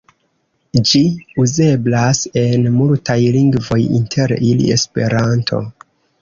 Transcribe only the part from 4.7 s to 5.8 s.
Esperanto.